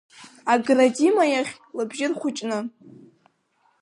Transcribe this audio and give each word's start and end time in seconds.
Агра 0.51 0.87
Дима 0.95 1.25
иахь 1.31 1.53
лыбжьы 1.77 2.07
рхәыҷны. 2.11 2.59